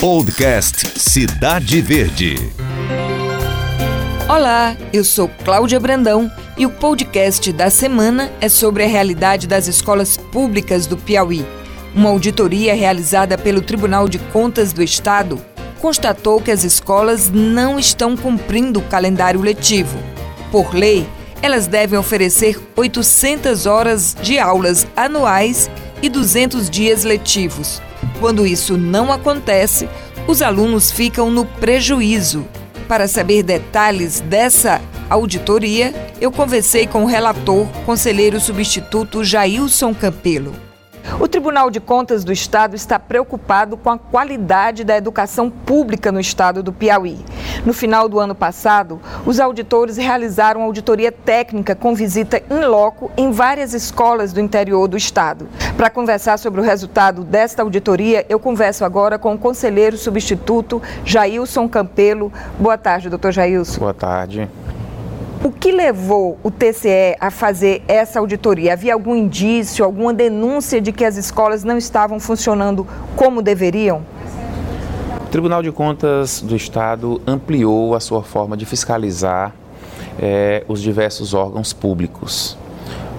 Podcast 0.00 1.00
Cidade 1.00 1.80
Verde. 1.80 2.36
Olá, 4.28 4.76
eu 4.92 5.02
sou 5.02 5.26
Cláudia 5.42 5.80
Brandão 5.80 6.30
e 6.58 6.66
o 6.66 6.70
podcast 6.70 7.50
da 7.50 7.70
semana 7.70 8.30
é 8.38 8.46
sobre 8.46 8.84
a 8.84 8.86
realidade 8.86 9.46
das 9.46 9.66
escolas 9.66 10.18
públicas 10.18 10.86
do 10.86 10.98
Piauí. 10.98 11.46
Uma 11.94 12.10
auditoria 12.10 12.74
realizada 12.74 13.38
pelo 13.38 13.62
Tribunal 13.62 14.06
de 14.06 14.18
Contas 14.18 14.70
do 14.70 14.82
Estado 14.82 15.42
constatou 15.80 16.42
que 16.42 16.50
as 16.50 16.62
escolas 16.62 17.30
não 17.30 17.78
estão 17.78 18.18
cumprindo 18.18 18.80
o 18.80 18.88
calendário 18.88 19.40
letivo. 19.40 19.98
Por 20.52 20.74
lei, 20.74 21.08
elas 21.40 21.66
devem 21.66 21.98
oferecer 21.98 22.60
800 22.76 23.64
horas 23.64 24.14
de 24.20 24.38
aulas 24.38 24.86
anuais 24.94 25.70
e 26.02 26.10
200 26.10 26.68
dias 26.68 27.02
letivos. 27.02 27.80
Quando 28.20 28.46
isso 28.46 28.76
não 28.76 29.12
acontece, 29.12 29.88
os 30.26 30.42
alunos 30.42 30.90
ficam 30.90 31.30
no 31.30 31.44
prejuízo. 31.44 32.46
Para 32.88 33.06
saber 33.06 33.42
detalhes 33.42 34.20
dessa 34.20 34.80
auditoria, 35.10 35.94
eu 36.20 36.32
conversei 36.32 36.86
com 36.86 37.04
o 37.04 37.06
relator, 37.06 37.66
conselheiro 37.84 38.40
substituto 38.40 39.24
Jailson 39.24 39.94
Campelo. 39.94 40.65
O 41.18 41.26
Tribunal 41.26 41.70
de 41.70 41.80
Contas 41.80 42.24
do 42.24 42.32
Estado 42.32 42.76
está 42.76 42.98
preocupado 42.98 43.76
com 43.76 43.88
a 43.88 43.98
qualidade 43.98 44.84
da 44.84 44.96
educação 44.96 45.48
pública 45.48 46.12
no 46.12 46.20
estado 46.20 46.62
do 46.62 46.72
Piauí. 46.72 47.24
No 47.64 47.72
final 47.72 48.08
do 48.08 48.20
ano 48.20 48.34
passado, 48.34 49.00
os 49.24 49.40
auditores 49.40 49.96
realizaram 49.96 50.62
auditoria 50.62 51.10
técnica 51.10 51.74
com 51.74 51.94
visita 51.94 52.42
em 52.50 52.64
loco 52.64 53.10
em 53.16 53.30
várias 53.30 53.72
escolas 53.72 54.32
do 54.32 54.40
interior 54.40 54.86
do 54.88 54.96
estado. 54.96 55.48
Para 55.76 55.88
conversar 55.88 56.38
sobre 56.38 56.60
o 56.60 56.64
resultado 56.64 57.24
desta 57.24 57.62
auditoria, 57.62 58.26
eu 58.28 58.38
converso 58.38 58.84
agora 58.84 59.18
com 59.18 59.32
o 59.34 59.38
conselheiro 59.38 59.96
substituto 59.96 60.82
Jailson 61.04 61.68
Campelo. 61.68 62.32
Boa 62.58 62.76
tarde, 62.76 63.08
doutor 63.08 63.32
Jailson. 63.32 63.80
Boa 63.80 63.94
tarde. 63.94 64.48
O 65.46 65.52
que 65.52 65.70
levou 65.70 66.36
o 66.42 66.50
TCE 66.50 67.16
a 67.20 67.30
fazer 67.30 67.80
essa 67.86 68.18
auditoria? 68.18 68.72
Havia 68.72 68.94
algum 68.94 69.14
indício, 69.14 69.84
alguma 69.84 70.12
denúncia 70.12 70.80
de 70.80 70.90
que 70.90 71.04
as 71.04 71.16
escolas 71.16 71.62
não 71.62 71.78
estavam 71.78 72.18
funcionando 72.18 72.84
como 73.14 73.40
deveriam? 73.40 74.04
O 75.24 75.28
Tribunal 75.28 75.62
de 75.62 75.70
Contas 75.70 76.40
do 76.40 76.56
Estado 76.56 77.22
ampliou 77.24 77.94
a 77.94 78.00
sua 78.00 78.24
forma 78.24 78.56
de 78.56 78.66
fiscalizar 78.66 79.54
é, 80.18 80.64
os 80.66 80.82
diversos 80.82 81.32
órgãos 81.32 81.72
públicos. 81.72 82.58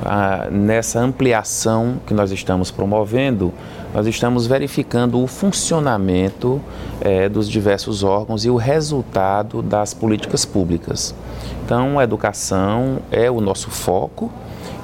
Ah, 0.09 0.47
nessa 0.50 1.02
ampliação 1.02 1.97
que 2.08 2.13
nós 2.13 2.31
estamos 2.31 2.72
promovendo, 2.72 3.53
nós 3.94 4.08
estamos 4.08 4.47
verificando 4.47 5.22
o 5.22 5.27
funcionamento 5.27 6.61
é, 7.02 7.27
dos 7.27 7.50
diversos 7.50 8.03
órgãos 8.03 8.45
e 8.45 8.50
o 8.50 8.55
resultado 8.55 9.61
das 9.61 9.94
políticas 9.94 10.45
públicas. 10.45 11.13
Então, 11.66 12.00
a 12.00 12.05
educação 12.05 13.00
é 13.11 13.30
o 13.30 13.41
nosso 13.41 13.69
foco 13.69 14.31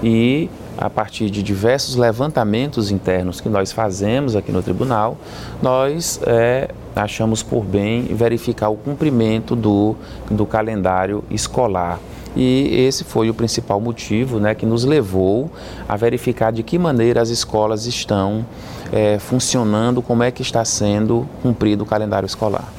e 0.03 0.49
a 0.77 0.89
partir 0.89 1.29
de 1.29 1.41
diversos 1.41 1.95
levantamentos 1.95 2.91
internos 2.91 3.39
que 3.39 3.47
nós 3.47 3.71
fazemos 3.71 4.35
aqui 4.35 4.51
no 4.51 4.61
tribunal, 4.61 5.17
nós 5.61 6.19
é, 6.27 6.67
achamos 6.93 7.41
por 7.41 7.63
bem 7.63 8.03
verificar 8.13 8.67
o 8.67 8.75
cumprimento 8.75 9.55
do, 9.55 9.95
do 10.29 10.45
calendário 10.45 11.23
escolar. 11.29 11.97
E 12.35 12.85
esse 12.87 13.03
foi 13.03 13.29
o 13.29 13.33
principal 13.33 13.79
motivo 13.79 14.39
né, 14.39 14.55
que 14.55 14.65
nos 14.65 14.83
levou 14.83 15.51
a 15.87 15.95
verificar 15.95 16.51
de 16.51 16.63
que 16.63 16.77
maneira 16.77 17.21
as 17.21 17.29
escolas 17.29 17.85
estão 17.85 18.45
é, 18.91 19.19
funcionando, 19.19 20.01
como 20.01 20.23
é 20.23 20.31
que 20.31 20.41
está 20.41 20.65
sendo 20.65 21.27
cumprido 21.41 21.83
o 21.83 21.87
calendário 21.87 22.25
escolar. 22.25 22.71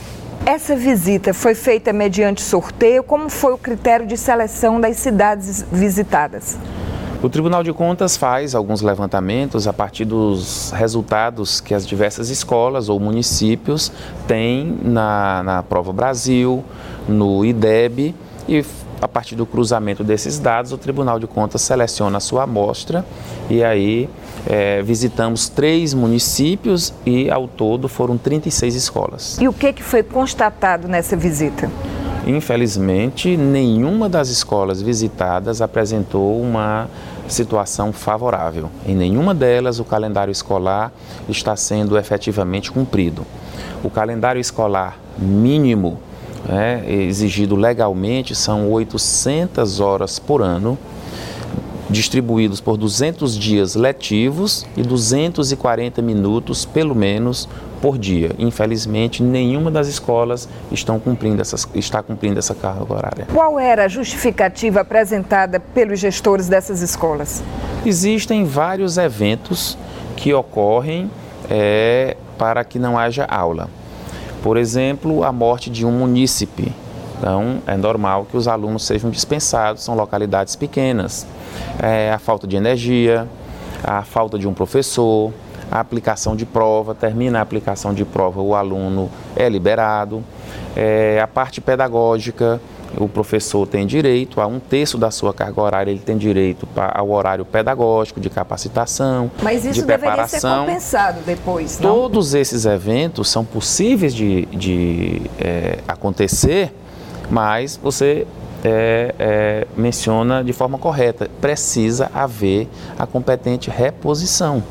Essa 0.46 0.76
visita 0.76 1.32
foi 1.32 1.54
feita 1.54 1.92
mediante 1.92 2.42
sorteio? 2.42 3.02
Como 3.02 3.30
foi 3.30 3.54
o 3.54 3.58
critério 3.58 4.06
de 4.06 4.16
seleção 4.16 4.80
das 4.80 4.98
cidades 4.98 5.64
visitadas? 5.72 6.58
O 7.22 7.30
Tribunal 7.30 7.62
de 7.62 7.72
Contas 7.72 8.18
faz 8.18 8.54
alguns 8.54 8.82
levantamentos 8.82 9.66
a 9.66 9.72
partir 9.72 10.04
dos 10.04 10.70
resultados 10.72 11.58
que 11.58 11.72
as 11.72 11.86
diversas 11.86 12.28
escolas 12.28 12.90
ou 12.90 13.00
municípios 13.00 13.90
têm 14.28 14.78
na, 14.82 15.42
na 15.42 15.62
Prova 15.62 15.90
Brasil, 15.90 16.62
no 17.08 17.42
IDEB 17.42 18.14
e 18.46 18.62
a 19.04 19.08
partir 19.08 19.36
do 19.36 19.44
cruzamento 19.44 20.02
desses 20.02 20.38
dados, 20.38 20.72
o 20.72 20.78
Tribunal 20.78 21.20
de 21.20 21.26
Contas 21.26 21.60
seleciona 21.60 22.16
a 22.16 22.20
sua 22.20 22.44
amostra 22.44 23.04
e 23.50 23.62
aí 23.62 24.08
é, 24.46 24.80
visitamos 24.80 25.46
três 25.46 25.92
municípios 25.92 26.90
e 27.04 27.30
ao 27.30 27.46
todo 27.46 27.86
foram 27.86 28.16
36 28.16 28.74
escolas. 28.74 29.38
E 29.38 29.46
o 29.46 29.52
que, 29.52 29.74
que 29.74 29.82
foi 29.82 30.02
constatado 30.02 30.88
nessa 30.88 31.14
visita? 31.18 31.70
Infelizmente, 32.26 33.36
nenhuma 33.36 34.08
das 34.08 34.30
escolas 34.30 34.80
visitadas 34.80 35.60
apresentou 35.60 36.40
uma 36.40 36.88
situação 37.28 37.92
favorável. 37.92 38.70
Em 38.86 38.96
nenhuma 38.96 39.34
delas 39.34 39.78
o 39.78 39.84
calendário 39.84 40.32
escolar 40.32 40.90
está 41.28 41.54
sendo 41.56 41.98
efetivamente 41.98 42.72
cumprido. 42.72 43.26
O 43.82 43.90
calendário 43.90 44.40
escolar 44.40 44.98
mínimo 45.18 46.00
é, 46.48 46.92
exigido 46.92 47.56
legalmente 47.56 48.34
são 48.34 48.70
800 48.70 49.80
horas 49.80 50.18
por 50.18 50.42
ano, 50.42 50.78
distribuídos 51.88 52.60
por 52.60 52.76
200 52.76 53.36
dias 53.36 53.74
letivos 53.74 54.66
e 54.76 54.82
240 54.82 56.02
minutos, 56.02 56.64
pelo 56.64 56.94
menos, 56.94 57.48
por 57.80 57.98
dia. 57.98 58.30
Infelizmente, 58.38 59.22
nenhuma 59.22 59.70
das 59.70 59.88
escolas 59.88 60.48
estão 60.72 60.98
cumprindo 60.98 61.42
essas, 61.42 61.68
está 61.74 62.02
cumprindo 62.02 62.38
essa 62.38 62.54
carga 62.54 62.92
horária. 62.92 63.26
Qual 63.32 63.60
era 63.60 63.84
a 63.84 63.88
justificativa 63.88 64.80
apresentada 64.80 65.60
pelos 65.60 66.00
gestores 66.00 66.48
dessas 66.48 66.80
escolas? 66.80 67.42
Existem 67.84 68.44
vários 68.44 68.96
eventos 68.96 69.76
que 70.16 70.32
ocorrem 70.32 71.10
é, 71.50 72.16
para 72.38 72.64
que 72.64 72.78
não 72.78 72.98
haja 72.98 73.26
aula. 73.26 73.68
Por 74.44 74.58
exemplo, 74.58 75.24
a 75.24 75.32
morte 75.32 75.70
de 75.70 75.86
um 75.86 75.90
munícipe. 75.90 76.70
Então, 77.16 77.62
é 77.66 77.78
normal 77.78 78.26
que 78.30 78.36
os 78.36 78.46
alunos 78.46 78.84
sejam 78.84 79.08
dispensados, 79.08 79.82
são 79.82 79.94
localidades 79.94 80.54
pequenas. 80.54 81.26
É, 81.82 82.12
a 82.12 82.18
falta 82.18 82.46
de 82.46 82.54
energia, 82.54 83.26
a 83.82 84.02
falta 84.02 84.38
de 84.38 84.46
um 84.46 84.52
professor, 84.52 85.32
a 85.72 85.80
aplicação 85.80 86.36
de 86.36 86.44
prova, 86.44 86.94
termina 86.94 87.38
a 87.38 87.40
aplicação 87.40 87.94
de 87.94 88.04
prova, 88.04 88.42
o 88.42 88.54
aluno 88.54 89.10
é 89.34 89.48
liberado. 89.48 90.22
É, 90.76 91.18
a 91.22 91.26
parte 91.26 91.62
pedagógica, 91.62 92.60
o 92.98 93.08
professor 93.08 93.66
tem 93.66 93.86
direito 93.86 94.40
a 94.40 94.46
um 94.46 94.58
terço 94.58 94.96
da 94.98 95.10
sua 95.10 95.32
carga 95.32 95.60
horária, 95.60 95.90
ele 95.90 96.00
tem 96.00 96.16
direito 96.16 96.68
ao 96.76 97.10
horário 97.10 97.44
pedagógico, 97.44 98.20
de 98.20 98.30
capacitação, 98.30 99.30
Mas 99.42 99.64
isso 99.64 99.80
de 99.80 99.86
deveria 99.86 100.26
ser 100.26 100.40
compensado 100.40 101.20
depois, 101.24 101.78
não? 101.78 101.94
Todos 101.94 102.34
esses 102.34 102.64
eventos 102.64 103.28
são 103.28 103.44
possíveis 103.44 104.14
de, 104.14 104.46
de 104.46 105.22
é, 105.38 105.78
acontecer, 105.86 106.72
mas 107.30 107.78
você 107.82 108.26
é, 108.64 109.14
é, 109.18 109.66
menciona 109.76 110.42
de 110.42 110.52
forma 110.52 110.78
correta, 110.78 111.28
precisa 111.40 112.10
haver 112.14 112.68
a 112.98 113.06
competente 113.06 113.70
reposição. 113.70 114.62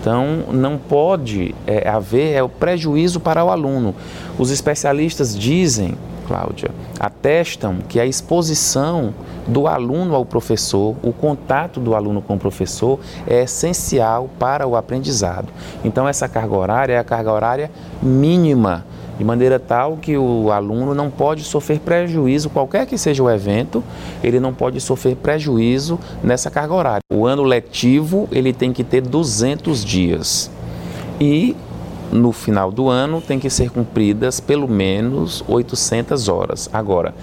Então, 0.00 0.44
não 0.50 0.76
pode 0.76 1.54
é, 1.64 1.88
haver 1.88 2.34
é, 2.34 2.42
o 2.42 2.48
prejuízo 2.48 3.20
para 3.20 3.44
o 3.44 3.50
aluno. 3.50 3.94
Os 4.36 4.50
especialistas 4.50 5.38
dizem 5.38 5.96
Cláudia, 6.32 6.70
atestam 6.98 7.76
que 7.86 8.00
a 8.00 8.06
exposição 8.06 9.12
do 9.46 9.66
aluno 9.66 10.14
ao 10.14 10.24
professor, 10.24 10.96
o 11.02 11.12
contato 11.12 11.78
do 11.78 11.94
aluno 11.94 12.22
com 12.22 12.36
o 12.36 12.38
professor 12.38 12.98
é 13.26 13.42
essencial 13.42 14.30
para 14.38 14.66
o 14.66 14.74
aprendizado. 14.74 15.48
Então, 15.84 16.08
essa 16.08 16.26
carga 16.26 16.56
horária 16.56 16.94
é 16.94 16.98
a 16.98 17.04
carga 17.04 17.30
horária 17.30 17.70
mínima, 18.02 18.82
de 19.18 19.24
maneira 19.24 19.60
tal 19.60 19.98
que 19.98 20.16
o 20.16 20.50
aluno 20.50 20.94
não 20.94 21.10
pode 21.10 21.42
sofrer 21.42 21.80
prejuízo, 21.80 22.48
qualquer 22.48 22.86
que 22.86 22.96
seja 22.96 23.22
o 23.22 23.30
evento, 23.30 23.84
ele 24.24 24.40
não 24.40 24.54
pode 24.54 24.80
sofrer 24.80 25.16
prejuízo 25.16 26.00
nessa 26.24 26.50
carga 26.50 26.72
horária. 26.72 27.02
O 27.12 27.26
ano 27.26 27.42
letivo, 27.42 28.26
ele 28.32 28.54
tem 28.54 28.72
que 28.72 28.82
ter 28.82 29.02
200 29.02 29.84
dias. 29.84 30.50
E 31.20 31.54
no 32.12 32.30
final 32.30 32.70
do 32.70 32.88
ano 32.88 33.20
tem 33.20 33.38
que 33.38 33.50
ser 33.50 33.70
cumpridas 33.70 34.38
pelo 34.38 34.68
menos 34.68 35.42
800 35.48 36.28
horas. 36.28 36.70
Agora, 36.72 37.14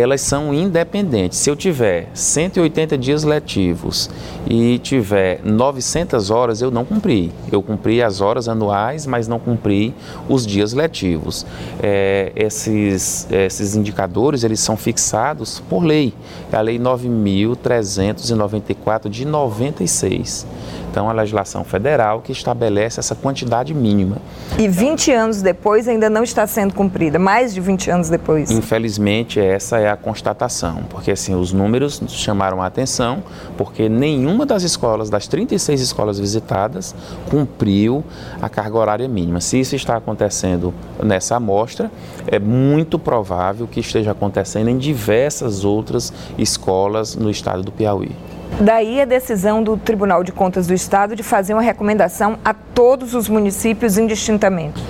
elas 0.00 0.20
são 0.20 0.54
independentes. 0.54 1.38
Se 1.38 1.50
eu 1.50 1.56
tiver 1.56 2.08
180 2.14 2.96
dias 2.96 3.24
letivos 3.24 4.08
e 4.48 4.78
tiver 4.78 5.40
900 5.44 6.30
horas, 6.30 6.62
eu 6.62 6.70
não 6.70 6.84
cumpri. 6.84 7.32
Eu 7.50 7.60
cumpri 7.62 8.00
as 8.02 8.20
horas 8.20 8.46
anuais, 8.48 9.06
mas 9.06 9.26
não 9.26 9.40
cumpri 9.40 9.92
os 10.28 10.46
dias 10.46 10.72
letivos. 10.72 11.44
É, 11.82 12.30
esses, 12.36 13.26
esses 13.30 13.74
indicadores 13.74 14.44
eles 14.44 14.60
são 14.60 14.76
fixados 14.76 15.60
por 15.68 15.82
lei. 15.82 16.14
É 16.52 16.56
a 16.56 16.60
Lei 16.60 16.78
9.394 16.78 19.08
de 19.08 19.24
96. 19.24 20.46
Então, 20.90 21.08
a 21.08 21.12
legislação 21.12 21.64
federal 21.64 22.20
que 22.20 22.32
estabelece 22.32 22.98
essa 22.98 23.14
quantidade 23.14 23.74
mínima. 23.74 24.16
E 24.58 24.68
20 24.68 25.12
anos 25.12 25.42
depois 25.42 25.86
ainda 25.86 26.08
não 26.08 26.22
está 26.22 26.46
sendo 26.46 26.74
cumprida, 26.74 27.18
mais 27.18 27.52
de 27.54 27.60
20 27.60 27.90
anos 27.90 28.08
depois. 28.08 28.50
Infelizmente, 28.50 29.38
essa 29.38 29.78
é 29.78 29.90
a 29.90 29.96
constatação, 29.96 30.82
porque 30.88 31.10
assim, 31.10 31.34
os 31.34 31.52
números 31.52 32.02
chamaram 32.08 32.62
a 32.62 32.66
atenção, 32.66 33.22
porque 33.56 33.88
nenhuma 33.88 34.46
das 34.46 34.62
escolas, 34.62 35.10
das 35.10 35.26
36 35.26 35.80
escolas 35.80 36.18
visitadas, 36.18 36.94
cumpriu 37.30 38.02
a 38.40 38.48
carga 38.48 38.78
horária 38.78 39.08
mínima. 39.08 39.40
Se 39.40 39.60
isso 39.60 39.76
está 39.76 39.96
acontecendo 39.96 40.72
nessa 41.02 41.36
amostra, 41.36 41.90
é 42.26 42.38
muito 42.38 42.98
provável 42.98 43.66
que 43.66 43.80
esteja 43.80 44.12
acontecendo 44.12 44.68
em 44.68 44.78
diversas 44.78 45.64
outras 45.64 46.12
escolas 46.36 47.14
no 47.14 47.30
estado 47.30 47.62
do 47.62 47.72
Piauí. 47.72 48.10
Daí 48.60 49.00
a 49.00 49.04
decisão 49.04 49.62
do 49.62 49.76
Tribunal 49.76 50.24
de 50.24 50.32
Contas 50.32 50.66
do 50.66 50.74
Estado 50.74 51.14
de 51.14 51.22
fazer 51.22 51.54
uma 51.54 51.62
recomendação 51.62 52.38
a 52.44 52.52
todos 52.52 53.14
os 53.14 53.28
municípios 53.28 53.96
indistintamente. 53.96 54.82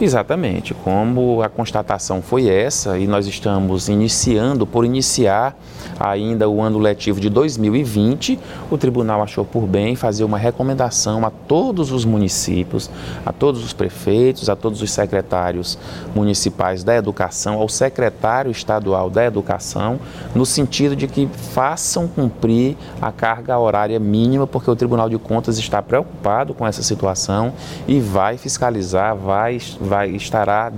Exatamente. 0.00 0.72
Como 0.72 1.42
a 1.42 1.48
constatação 1.50 2.22
foi 2.22 2.48
essa 2.48 2.98
e 2.98 3.06
nós 3.06 3.26
estamos 3.26 3.88
iniciando, 3.88 4.66
por 4.66 4.84
iniciar 4.86 5.54
ainda 5.98 6.48
o 6.48 6.62
ano 6.62 6.78
letivo 6.78 7.20
de 7.20 7.28
2020, 7.28 8.38
o 8.70 8.78
tribunal 8.78 9.20
achou 9.22 9.44
por 9.44 9.66
bem 9.66 9.94
fazer 9.94 10.24
uma 10.24 10.38
recomendação 10.38 11.26
a 11.26 11.30
todos 11.30 11.92
os 11.92 12.06
municípios, 12.06 12.90
a 13.26 13.32
todos 13.32 13.62
os 13.62 13.74
prefeitos, 13.74 14.48
a 14.48 14.56
todos 14.56 14.80
os 14.80 14.90
secretários 14.90 15.78
municipais 16.14 16.82
da 16.82 16.96
educação, 16.96 17.60
ao 17.60 17.68
secretário 17.68 18.50
estadual 18.50 19.10
da 19.10 19.26
educação, 19.26 20.00
no 20.34 20.46
sentido 20.46 20.96
de 20.96 21.06
que 21.06 21.28
façam 21.52 22.08
cumprir 22.08 22.74
a 23.02 23.12
carga 23.12 23.58
horária 23.58 24.00
mínima, 24.00 24.46
porque 24.46 24.70
o 24.70 24.76
Tribunal 24.76 25.10
de 25.10 25.18
Contas 25.18 25.58
está 25.58 25.82
preocupado 25.82 26.54
com 26.54 26.66
essa 26.66 26.82
situação 26.82 27.52
e 27.86 28.00
vai 28.00 28.38
fiscalizar, 28.38 29.14
vai 29.14 29.58
vai, 29.90 30.10
estará 30.10 30.72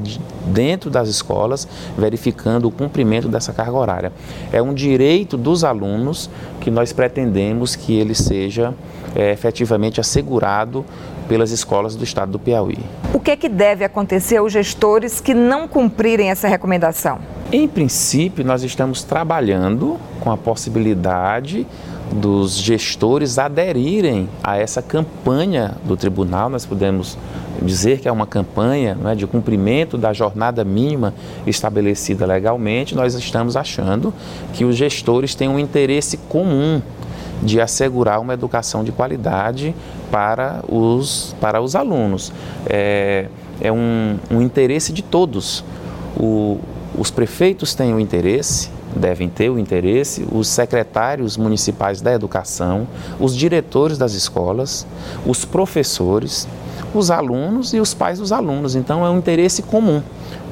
dentro 0.46 0.88
das 0.88 1.06
escolas 1.06 1.68
verificando 1.98 2.66
o 2.66 2.70
cumprimento 2.70 3.28
dessa 3.28 3.52
carga 3.52 3.76
horária. 3.76 4.12
É 4.50 4.62
um 4.62 4.72
direito 4.72 5.36
dos 5.36 5.64
alunos 5.64 6.30
que 6.62 6.70
nós 6.70 6.94
pretendemos 6.94 7.76
que 7.76 7.92
ele 7.92 8.14
seja 8.14 8.72
é, 9.14 9.30
efetivamente 9.30 10.00
assegurado 10.00 10.82
pelas 11.28 11.50
escolas 11.50 11.96
do 11.96 12.04
estado 12.04 12.32
do 12.32 12.38
Piauí. 12.38 12.78
O 13.12 13.20
que, 13.20 13.30
é 13.30 13.36
que 13.36 13.48
deve 13.48 13.84
acontecer 13.84 14.36
aos 14.36 14.52
gestores 14.52 15.20
que 15.20 15.34
não 15.34 15.68
cumprirem 15.68 16.30
essa 16.30 16.48
recomendação? 16.48 17.18
Em 17.50 17.68
princípio, 17.68 18.44
nós 18.44 18.62
estamos 18.62 19.02
trabalhando 19.02 19.98
com 20.20 20.30
a 20.30 20.36
possibilidade 20.36 21.66
dos 22.12 22.56
gestores 22.56 23.38
aderirem 23.38 24.28
a 24.42 24.56
essa 24.56 24.82
campanha 24.82 25.76
do 25.84 25.96
tribunal. 25.96 26.48
Nós 26.48 26.66
podemos 26.66 27.16
dizer 27.60 28.00
que 28.00 28.08
é 28.08 28.12
uma 28.12 28.26
campanha 28.26 28.96
é, 29.06 29.14
de 29.14 29.26
cumprimento 29.26 29.96
da 29.96 30.12
jornada 30.12 30.64
mínima 30.64 31.14
estabelecida 31.46 32.26
legalmente. 32.26 32.94
Nós 32.94 33.14
estamos 33.14 33.56
achando 33.56 34.12
que 34.52 34.64
os 34.64 34.76
gestores 34.76 35.34
têm 35.34 35.48
um 35.48 35.58
interesse 35.58 36.16
comum 36.16 36.82
de 37.42 37.60
assegurar 37.60 38.20
uma 38.20 38.34
educação 38.34 38.84
de 38.84 38.92
qualidade 38.92 39.74
para 40.10 40.62
os, 40.68 41.34
para 41.40 41.60
os 41.60 41.74
alunos. 41.74 42.32
É, 42.66 43.26
é 43.60 43.72
um, 43.72 44.16
um 44.30 44.40
interesse 44.40 44.92
de 44.92 45.02
todos. 45.02 45.64
O, 46.16 46.58
os 46.96 47.10
prefeitos 47.10 47.74
têm 47.74 47.94
o 47.94 48.00
interesse, 48.00 48.70
devem 48.94 49.28
ter 49.28 49.50
o 49.50 49.58
interesse, 49.58 50.26
os 50.30 50.48
secretários 50.48 51.36
municipais 51.36 52.00
da 52.00 52.12
educação, 52.12 52.86
os 53.18 53.34
diretores 53.34 53.96
das 53.96 54.12
escolas, 54.12 54.86
os 55.26 55.44
professores, 55.44 56.46
os 56.94 57.10
alunos 57.10 57.72
e 57.72 57.80
os 57.80 57.94
pais 57.94 58.18
dos 58.18 58.32
alunos. 58.32 58.74
Então 58.74 59.04
é 59.04 59.10
um 59.10 59.18
interesse 59.18 59.62
comum. 59.62 60.02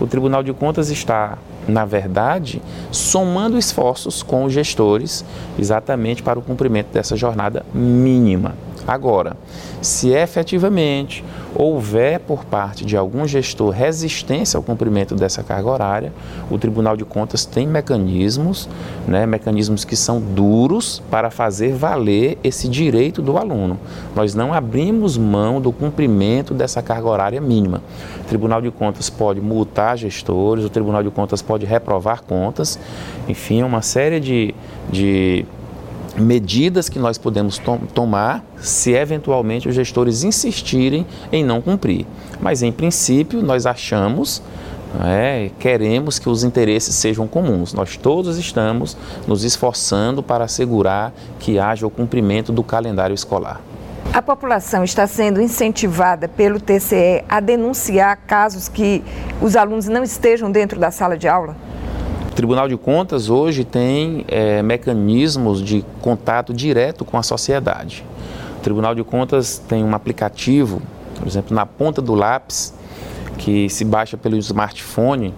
O 0.01 0.07
Tribunal 0.07 0.43
de 0.43 0.53
Contas 0.53 0.91
está, 0.91 1.39
na 1.69 1.85
verdade, 1.85 2.63
somando 2.91 3.59
esforços 3.59 4.23
com 4.23 4.45
os 4.45 4.53
gestores 4.53 5.25
exatamente 5.59 6.23
para 6.23 6.39
o 6.39 6.43
cumprimento 6.43 6.89
dessa 6.93 7.17
jornada 7.17 7.65
mínima. 7.75 8.55
Agora, 8.91 9.37
se 9.81 10.09
efetivamente 10.09 11.25
houver 11.55 12.19
por 12.19 12.45
parte 12.45 12.85
de 12.85 12.97
algum 12.97 13.25
gestor 13.25 13.71
resistência 13.71 14.57
ao 14.57 14.65
cumprimento 14.65 15.15
dessa 15.15 15.45
carga 15.45 15.71
horária, 15.71 16.13
o 16.51 16.59
Tribunal 16.59 16.97
de 16.97 17.05
Contas 17.05 17.45
tem 17.45 17.69
mecanismos, 17.69 18.69
né, 19.07 19.27
mecanismos 19.27 19.85
que 19.85 19.95
são 19.95 20.21
duros 20.21 21.01
para 21.09 21.31
fazer 21.31 21.73
valer 21.73 22.37
esse 22.43 22.69
direito 22.69 23.23
do 23.23 23.39
aluno. 23.39 23.79
Nós 24.17 24.35
não 24.35 24.53
abrimos 24.53 25.17
mão 25.17 25.61
do 25.61 25.71
cumprimento 25.71 26.53
dessa 26.53 26.83
carga 26.83 27.09
horária 27.09 27.41
mínima. 27.41 27.85
O 28.23 28.25
Tribunal 28.25 28.61
de 28.61 28.73
Contas 28.73 29.09
pode 29.09 29.41
multar 29.41 29.97
gestores, 29.97 30.65
o 30.65 30.69
Tribunal 30.69 31.05
de 31.05 31.11
Contas 31.11 31.41
pode 31.41 31.65
reprovar 31.65 32.25
contas, 32.25 32.77
enfim, 33.29 33.63
uma 33.63 33.83
série 33.83 34.19
de, 34.19 34.53
de 34.91 35.47
medidas 36.21 36.89
que 36.89 36.99
nós 36.99 37.19
podemos 37.19 37.59
to 37.59 37.79
tomar 37.95 38.45
se 38.59 38.93
eventualmente 38.93 39.69
os 39.69 39.75
gestores 39.75 40.23
insistirem 40.23 41.07
em 41.33 41.45
não 41.45 41.61
cumprir. 41.61 42.07
Mas, 42.41 42.63
em 42.63 42.71
princípio, 42.71 43.43
nós 43.43 43.67
achamos, 43.67 44.43
é, 45.05 45.51
queremos 45.59 46.19
que 46.19 46.29
os 46.29 46.45
interesses 46.45 46.95
sejam 46.95 47.27
comuns. 47.27 47.73
Nós 47.73 47.97
todos 47.97 48.39
estamos 48.39 48.97
nos 49.27 49.45
esforçando 49.45 50.23
para 50.23 50.45
assegurar 50.45 51.13
que 51.39 51.59
haja 51.59 51.87
o 51.87 51.91
cumprimento 51.91 52.53
do 52.53 52.63
calendário 52.63 53.15
escolar. 53.15 53.61
A 54.13 54.21
população 54.21 54.83
está 54.83 55.07
sendo 55.07 55.41
incentivada 55.41 56.27
pelo 56.27 56.59
TCE 56.59 57.25
a 57.29 57.39
denunciar 57.39 58.17
casos 58.27 58.69
que 58.69 59.05
os 59.41 59.55
alunos 59.55 59.87
não 59.87 60.03
estejam 60.03 60.51
dentro 60.51 60.81
da 60.81 60.91
sala 60.91 61.17
de 61.17 61.29
aula? 61.29 61.57
Tribunal 62.41 62.69
de 62.69 62.77
Contas 62.79 63.29
hoje 63.29 63.65
tem 63.65 64.25
é, 64.27 64.63
mecanismos 64.63 65.63
de 65.63 65.85
contato 66.01 66.55
direto 66.55 67.05
com 67.05 67.19
a 67.19 67.23
sociedade. 67.23 68.03
O 68.57 68.63
Tribunal 68.63 68.95
de 68.95 69.05
Contas 69.05 69.59
tem 69.59 69.85
um 69.85 69.95
aplicativo, 69.95 70.81
por 71.19 71.29
exemplo, 71.29 71.55
na 71.55 71.67
ponta 71.67 72.01
do 72.01 72.15
lápis, 72.15 72.73
que 73.37 73.69
se 73.69 73.85
baixa 73.85 74.17
pelo 74.17 74.39
smartphone 74.39 75.35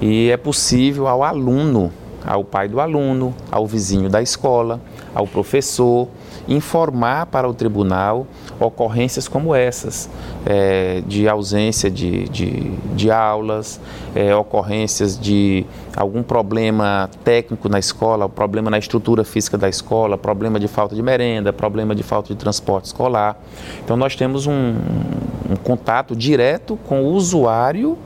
e 0.00 0.30
é 0.30 0.38
possível 0.38 1.06
ao 1.06 1.22
aluno, 1.22 1.92
ao 2.24 2.42
pai 2.42 2.66
do 2.66 2.80
aluno, 2.80 3.34
ao 3.52 3.66
vizinho 3.66 4.08
da 4.08 4.22
escola, 4.22 4.80
ao 5.14 5.26
professor, 5.26 6.08
informar 6.48 7.26
para 7.26 7.46
o 7.46 7.52
tribunal 7.52 8.26
ocorrências 8.60 9.28
como 9.28 9.54
essas, 9.54 10.08
é, 10.44 11.02
de 11.06 11.28
ausência 11.28 11.90
de, 11.90 12.28
de, 12.28 12.70
de 12.94 13.10
aulas, 13.10 13.80
é, 14.14 14.34
ocorrências 14.34 15.18
de 15.18 15.64
algum 15.96 16.22
problema 16.22 17.08
técnico 17.24 17.68
na 17.68 17.78
escola, 17.78 18.28
problema 18.28 18.70
na 18.70 18.78
estrutura 18.78 19.24
física 19.24 19.56
da 19.56 19.68
escola, 19.68 20.18
problema 20.18 20.58
de 20.58 20.68
falta 20.68 20.94
de 20.94 21.02
merenda, 21.02 21.52
problema 21.52 21.94
de 21.94 22.02
falta 22.02 22.28
de 22.28 22.36
transporte 22.36 22.86
escolar. 22.86 23.40
Então 23.84 23.96
nós 23.96 24.16
temos 24.16 24.46
um, 24.46 24.74
um 25.50 25.56
contato 25.62 26.14
direto 26.14 26.78
com 26.88 27.02
o 27.02 27.12
usuário 27.12 27.96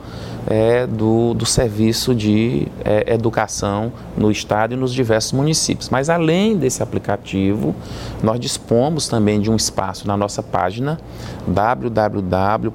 é, 0.47 0.85
do, 0.87 1.33
do 1.33 1.45
serviço 1.45 2.13
de 2.13 2.67
é, 2.83 3.13
educação 3.13 3.91
no 4.17 4.31
estado 4.31 4.73
e 4.73 4.77
nos 4.77 4.93
diversos 4.93 5.31
municípios. 5.33 5.89
Mas 5.89 6.09
além 6.09 6.57
desse 6.57 6.83
aplicativo, 6.83 7.75
nós 8.21 8.39
dispomos 8.39 9.07
também 9.07 9.39
de 9.39 9.49
um 9.49 9.55
espaço 9.55 10.07
na 10.07 10.17
nossa 10.17 10.43
página 10.43 10.99
www.tce.pi 11.47 12.73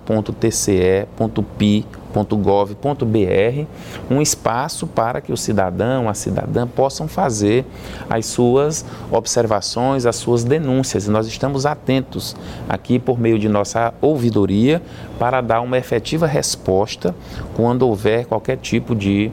.gov.br, 2.15 3.67
um 4.11 4.21
espaço 4.21 4.87
para 4.87 5.21
que 5.21 5.33
o 5.33 5.37
cidadão, 5.37 6.09
a 6.09 6.15
cidadã 6.15 6.67
possam 6.67 7.09
fazer 7.09 7.65
as 8.09 8.27
suas 8.27 8.85
observações, 9.11 10.07
as 10.07 10.17
suas 10.17 10.45
denúncias. 10.45 11.07
E 11.07 11.11
nós 11.11 11.27
estamos 11.27 11.67
atentos 11.67 12.37
aqui 12.69 12.99
por 12.99 13.19
meio 13.19 13.39
de 13.39 13.49
nossa 13.49 13.93
ouvidoria 14.01 14.83
para 15.19 15.41
dar 15.41 15.61
uma 15.61 15.79
efetiva 15.79 16.27
resposta 16.27 17.15
quando 17.55 17.83
houver 17.83 18.27
qualquer 18.27 18.57
tipo 18.57 18.95
de 18.95 19.31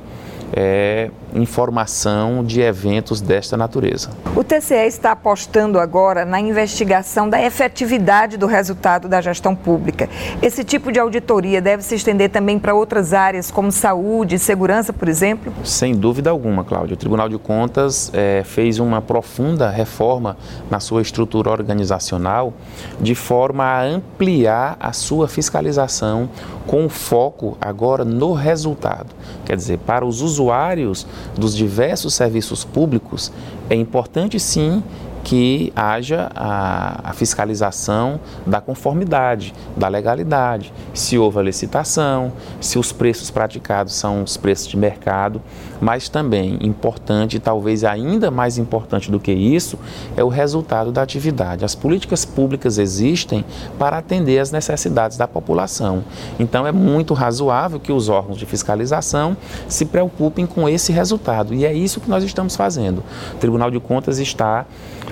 é, 0.54 1.10
informação 1.36 2.44
de 2.44 2.62
eventos 2.62 3.22
desta 3.22 3.58
natureza. 3.58 4.10
O 4.36 4.44
TCE 4.44 4.88
está 4.88 5.12
apostando 5.12 5.80
agora 5.80 6.26
na 6.26 6.40
investigação 6.40 7.30
da 7.30 7.42
efetividade 7.42 8.38
do 8.38 8.46
resultado 8.46 9.08
da 9.08 9.22
gestão 9.22 9.56
pública. 9.56 10.10
Esse 10.42 10.64
tipo 10.64 10.92
de 10.92 11.00
auditoria 11.00 11.62
deve 11.62 11.84
se 11.84 11.96
estender 11.96 12.30
também 12.30 12.58
para 12.58 12.74
outras 12.74 13.14
áreas, 13.14 13.52
como 13.52 13.72
saúde 13.72 14.36
e 14.36 14.40
segurança, 14.40 14.94
por 14.94 15.08
exemplo? 15.08 15.54
Sem 15.64 15.96
dúvida 15.96 16.30
alguma, 16.30 16.64
Cláudio. 16.64 16.96
O 16.96 16.98
Tribunal 16.98 17.30
de 17.30 17.38
Contas 17.38 18.10
é, 18.14 18.44
fez 18.46 18.80
uma 18.80 19.02
profunda 19.02 19.70
reforma 19.70 20.38
na 20.70 20.80
sua 20.80 21.02
estrutura 21.02 21.50
organizacional, 21.50 22.54
de 23.00 23.16
forma 23.16 23.64
a 23.64 23.84
ampliar 23.84 24.78
a 24.80 24.94
sua 24.94 25.28
fiscalização 25.28 26.30
com 26.66 26.90
foco 26.90 27.58
agora 27.62 28.04
no 28.04 28.34
resultado. 28.34 29.08
Quer 29.46 29.56
dizer, 29.56 29.78
para 29.80 30.06
os 30.06 30.22
usuários 30.22 31.06
dos 31.38 31.56
diversos 31.56 32.14
serviços 32.14 32.64
públicos, 32.64 33.32
é 33.70 33.76
importante 33.76 34.40
sim 34.40 34.84
que 35.26 35.74
haja 35.76 36.30
a, 36.36 37.10
a, 37.10 37.14
fiscalização 37.14 38.20
da 38.46 38.62
conformidade, 38.62 39.56
da 39.76 39.88
legalidade, 39.88 40.72
se 40.94 41.18
houve 41.18 41.40
a 41.40 41.42
licitação, 41.42 42.32
se 42.62 42.78
os 42.78 42.92
preços 42.92 43.32
praticados 43.32 43.96
são 43.96 44.22
os 44.22 44.38
preços 44.38 44.68
de 44.68 44.78
mercado, 44.78 45.42
mas 45.82 46.08
também 46.10 46.60
importante, 46.62 47.40
talvez 47.40 47.84
ainda 47.84 48.30
mais 48.30 48.60
importante 48.60 49.10
do 49.10 49.20
que 49.20 49.32
isso, 49.32 49.80
é 50.16 50.24
o 50.24 50.28
resultado 50.30 50.92
da 50.92 51.02
atividade. 51.02 51.66
As 51.66 51.74
políticas 51.74 52.24
públicas 52.24 52.78
existem 52.78 53.44
para 53.80 53.98
atender 53.98 54.38
às 54.38 54.52
necessidades 54.52 55.18
da 55.18 55.28
população. 55.28 56.04
Então 56.40 56.68
é 56.68 56.72
muito 56.72 57.16
razoável 57.16 57.80
que 57.80 57.92
os 57.92 58.10
órgãos 58.10 58.38
de 58.38 58.46
fiscalização 58.46 59.36
se 59.68 59.86
preocupem 59.86 60.46
com 60.46 60.70
esse 60.70 60.92
resultado 60.92 61.52
e 61.52 61.66
é 61.66 61.74
isso 61.74 62.00
que 62.00 62.10
nós 62.12 62.24
estamos 62.24 62.56
fazendo. 62.56 63.04
O 63.34 63.38
Tribunal 63.38 63.72
de 63.72 63.80
Contas 63.80 64.20
está 64.20 64.68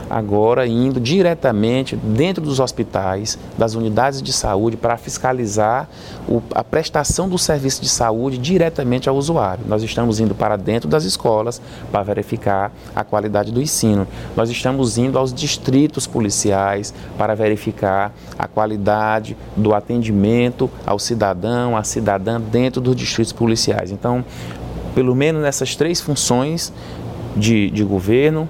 agora 0.09 0.67
indo 0.67 0.99
diretamente 0.99 1.95
dentro 1.95 2.43
dos 2.43 2.59
hospitais, 2.59 3.37
das 3.57 3.75
unidades 3.75 4.21
de 4.21 4.31
saúde, 4.31 4.77
para 4.77 4.97
fiscalizar 4.97 5.89
o, 6.27 6.41
a 6.53 6.63
prestação 6.63 7.27
do 7.27 7.37
serviço 7.37 7.81
de 7.81 7.89
saúde 7.89 8.37
diretamente 8.37 9.09
ao 9.09 9.15
usuário. 9.15 9.63
Nós 9.67 9.83
estamos 9.83 10.19
indo 10.19 10.35
para 10.35 10.55
dentro 10.55 10.89
das 10.89 11.03
escolas 11.03 11.61
para 11.91 12.03
verificar 12.03 12.71
a 12.95 13.03
qualidade 13.03 13.51
do 13.51 13.61
ensino. 13.61 14.07
Nós 14.35 14.49
estamos 14.49 14.97
indo 14.97 15.17
aos 15.17 15.33
distritos 15.33 16.07
policiais 16.07 16.93
para 17.17 17.35
verificar 17.35 18.13
a 18.37 18.47
qualidade 18.47 19.37
do 19.55 19.73
atendimento 19.73 20.69
ao 20.85 20.99
cidadão, 20.99 21.75
à 21.75 21.83
cidadã 21.83 22.39
dentro 22.39 22.81
dos 22.81 22.95
distritos 22.95 23.33
policiais. 23.33 23.91
Então, 23.91 24.23
pelo 24.93 25.15
menos 25.15 25.41
nessas 25.41 25.75
três 25.75 25.99
funções 25.99 26.71
de, 27.35 27.69
de 27.71 27.83
governo, 27.83 28.47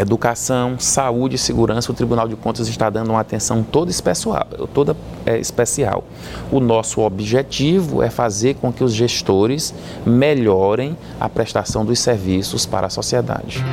educação, 0.00 0.78
saúde 0.78 1.36
e 1.36 1.38
segurança, 1.38 1.90
o 1.90 1.94
Tribunal 1.94 2.28
de 2.28 2.36
Contas 2.36 2.68
está 2.68 2.90
dando 2.90 3.10
uma 3.10 3.20
atenção 3.20 3.62
toda 3.62 3.90
especial. 3.90 4.46
Toda, 4.72 4.96
é, 5.24 5.38
especial. 5.38 6.04
O 6.50 6.60
nosso 6.60 7.00
objetivo 7.00 8.02
é 8.02 8.10
fazer 8.10 8.54
com 8.54 8.72
que 8.72 8.82
os 8.82 8.92
gestores 8.92 9.74
melhorem 10.04 10.96
a 11.20 11.28
prestação 11.28 11.84
dos 11.84 11.98
serviços 11.98 12.66
para 12.66 12.86
a 12.86 12.90
sociedade. 12.90 13.64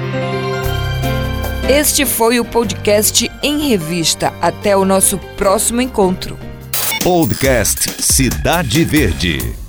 Este 1.67 2.05
foi 2.05 2.39
o 2.39 2.45
podcast 2.45 3.31
em 3.41 3.69
revista. 3.69 4.33
Até 4.41 4.75
o 4.75 4.83
nosso 4.83 5.17
próximo 5.37 5.81
encontro. 5.81 6.37
Podcast 7.01 8.01
Cidade 8.01 8.83
Verde. 8.83 9.62